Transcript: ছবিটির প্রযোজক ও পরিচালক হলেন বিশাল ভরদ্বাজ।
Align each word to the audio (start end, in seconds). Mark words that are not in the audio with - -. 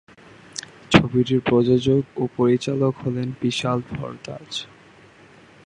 ছবিটির 0.91 1.41
প্রযোজক 1.45 2.03
ও 2.17 2.23
পরিচালক 2.37 2.93
হলেন 3.03 3.27
বিশাল 3.41 3.79
ভরদ্বাজ। 3.91 4.49